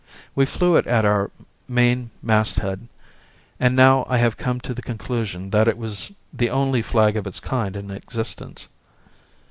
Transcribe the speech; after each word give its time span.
We 0.33 0.47
flew 0.47 0.77
it 0.77 0.87
at 0.87 1.05
our 1.05 1.29
main 1.67 2.09
mast 2.23 2.57
head, 2.57 2.87
and 3.59 3.75
now 3.75 4.03
I 4.09 4.17
have 4.17 4.35
come 4.35 4.59
to 4.61 4.73
the 4.73 4.81
conclusion 4.81 5.51
that 5.51 5.67
it 5.67 5.77
was 5.77 6.13
the 6.33 6.49
only 6.49 6.81
flag 6.81 7.15
of 7.15 7.27
its 7.27 7.39
kind 7.39 7.75
in 7.75 7.91
existence. 7.91 8.67